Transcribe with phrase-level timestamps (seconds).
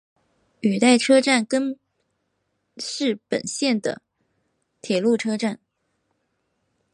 [0.61, 1.77] 羽带车站根
[2.77, 4.01] 室本线的
[4.81, 5.59] 铁路车站。